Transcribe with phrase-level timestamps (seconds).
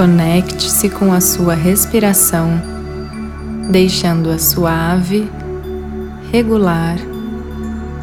[0.00, 2.58] Conecte-se com a sua respiração,
[3.70, 5.30] deixando-a suave,
[6.32, 6.96] regular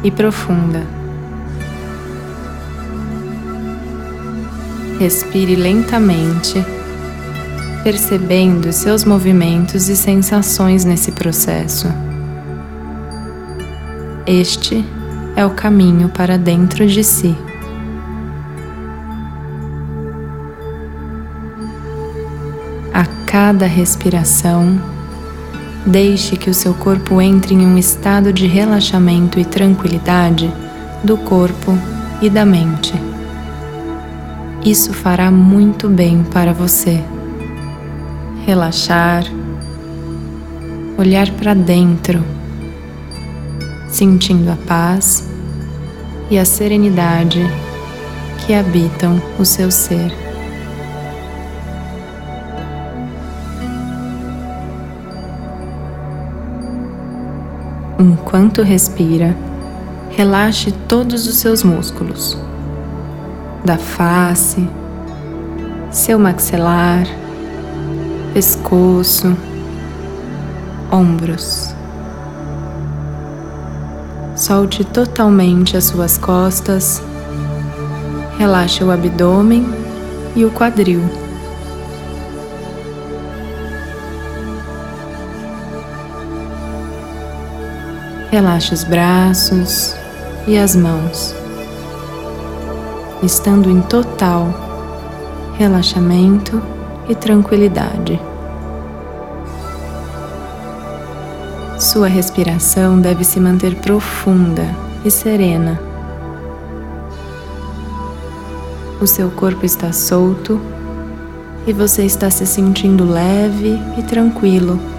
[0.04, 0.86] e profunda.
[5.00, 6.64] Respire lentamente,
[7.82, 11.88] percebendo seus movimentos e sensações nesse processo.
[14.24, 14.84] Este
[15.34, 17.36] é o caminho para dentro de si.
[23.28, 24.80] Cada respiração,
[25.84, 30.50] deixe que o seu corpo entre em um estado de relaxamento e tranquilidade
[31.04, 31.78] do corpo
[32.22, 32.94] e da mente.
[34.64, 37.04] Isso fará muito bem para você.
[38.46, 39.24] Relaxar,
[40.96, 42.24] olhar para dentro,
[43.90, 45.28] sentindo a paz
[46.30, 47.42] e a serenidade
[48.46, 50.27] que habitam o seu ser.
[58.00, 59.36] Enquanto respira,
[60.10, 62.38] relaxe todos os seus músculos,
[63.64, 64.68] da face,
[65.90, 67.08] seu maxilar,
[68.32, 69.36] pescoço,
[70.92, 71.74] ombros.
[74.36, 77.02] Solte totalmente as suas costas,
[78.38, 79.66] relaxe o abdômen
[80.36, 81.27] e o quadril.
[88.30, 89.96] Relaxe os braços
[90.46, 91.34] e as mãos,
[93.22, 94.46] estando em total
[95.56, 96.60] relaxamento
[97.08, 98.20] e tranquilidade.
[101.78, 104.76] Sua respiração deve se manter profunda
[105.06, 105.80] e serena.
[109.00, 110.60] O seu corpo está solto
[111.66, 114.97] e você está se sentindo leve e tranquilo.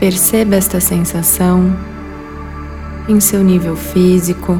[0.00, 1.76] Perceba esta sensação
[3.06, 4.58] em seu nível físico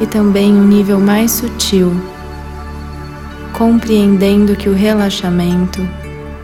[0.00, 1.92] e também um nível mais sutil,
[3.56, 5.80] compreendendo que o relaxamento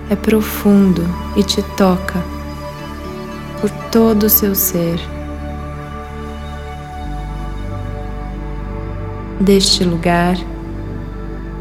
[0.09, 1.03] é profundo
[1.34, 2.22] e te toca
[3.61, 5.01] por todo o seu ser.
[9.41, 10.37] Deste lugar,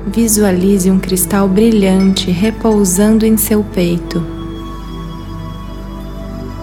[0.05, 4.32] visualize um cristal brilhante repousando em seu peito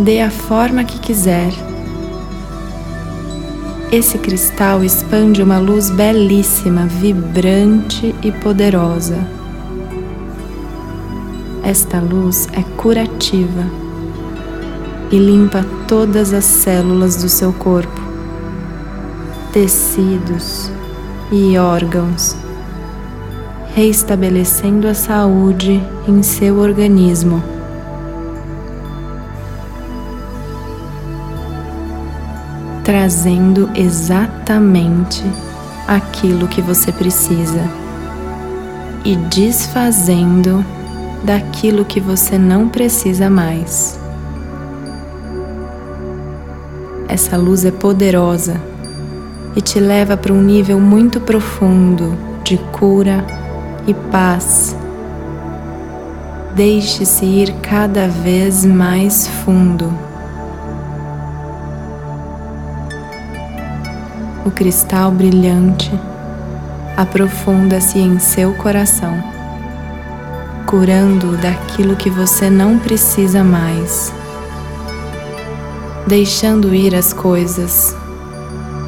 [0.01, 1.53] dê a forma que quiser.
[3.93, 9.19] Esse cristal expande uma luz belíssima, vibrante e poderosa.
[11.63, 13.67] Esta luz é curativa
[15.11, 18.01] e limpa todas as células do seu corpo,
[19.53, 20.71] tecidos
[21.31, 22.37] e órgãos,
[23.75, 27.60] reestabelecendo a saúde em seu organismo.
[32.91, 35.23] Trazendo exatamente
[35.87, 37.71] aquilo que você precisa
[39.05, 40.65] e desfazendo
[41.23, 43.97] daquilo que você não precisa mais.
[47.09, 48.61] Essa luz é poderosa
[49.55, 53.25] e te leva para um nível muito profundo de cura
[53.87, 54.75] e paz.
[56.57, 60.10] Deixe-se ir cada vez mais fundo.
[64.45, 65.91] O cristal brilhante
[66.97, 69.23] aprofunda-se em seu coração,
[70.67, 74.13] curando daquilo que você não precisa mais,
[76.07, 77.97] deixando ir as coisas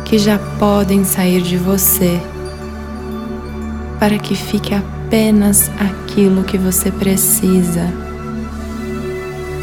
[0.05, 2.21] que já podem sair de você,
[3.99, 7.89] para que fique apenas aquilo que você precisa,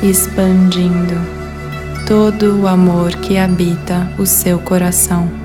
[0.02, 1.16] expandindo
[2.08, 5.39] todo o amor que habita o seu coração.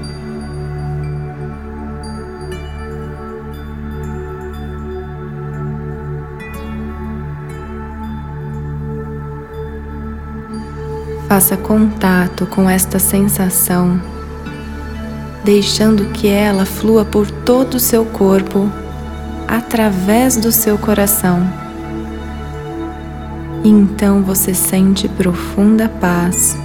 [11.34, 14.00] Faça contato com esta sensação,
[15.42, 18.70] deixando que ela flua por todo o seu corpo,
[19.48, 21.44] através do seu coração.
[23.64, 26.56] Então você sente profunda paz,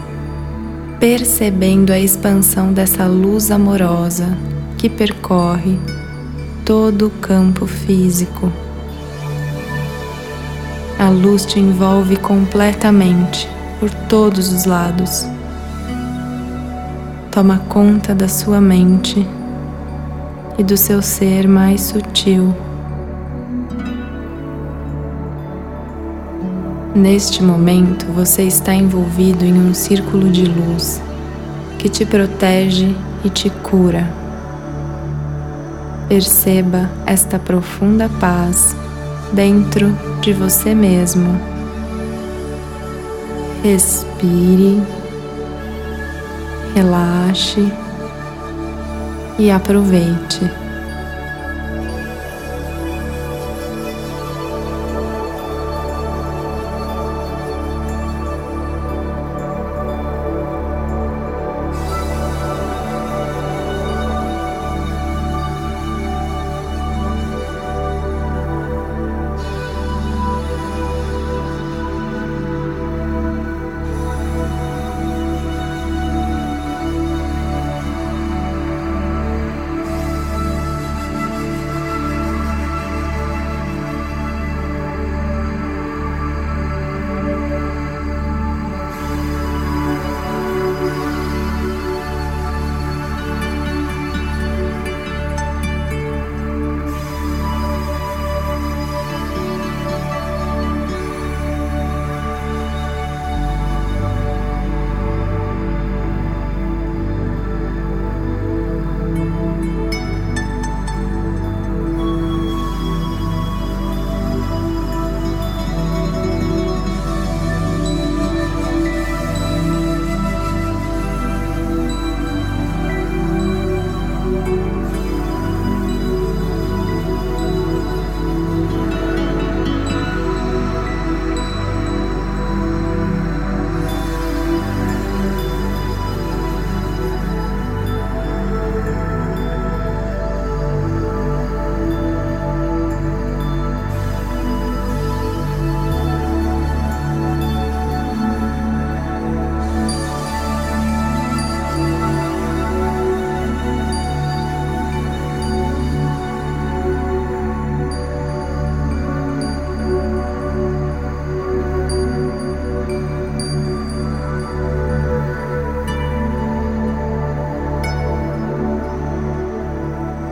[1.00, 4.38] percebendo a expansão dessa luz amorosa
[4.78, 5.80] que percorre
[6.64, 8.54] todo o campo físico.
[11.00, 13.50] A luz te envolve completamente
[13.80, 15.26] por todos os lados.
[17.32, 19.26] toma conta da sua mente
[20.58, 22.54] e do seu ser mais sutil.
[26.94, 31.02] Neste momento, você está envolvido em um círculo de luz
[31.78, 32.94] que te protege
[33.24, 34.12] e te cura.
[36.10, 38.76] Perceba esta profunda paz
[39.32, 41.59] dentro de você mesmo.
[43.64, 44.82] Respire,
[46.74, 47.72] relaxe
[49.38, 50.59] e aproveite.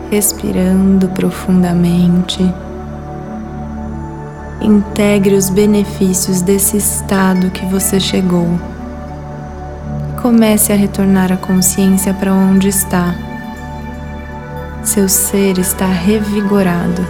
[0.09, 2.41] Respirando profundamente.
[4.61, 8.47] Integre os benefícios desse estado que você chegou.
[10.21, 13.13] Comece a retornar a consciência para onde está.
[14.83, 17.05] Seu ser está revigorado,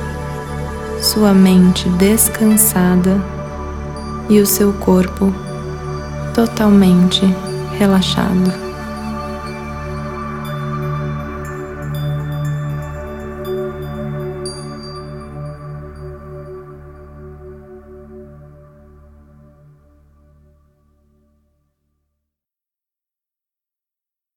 [1.02, 3.22] sua mente descansada
[4.30, 5.34] e o seu corpo
[6.34, 7.24] totalmente
[7.78, 8.67] relaxado.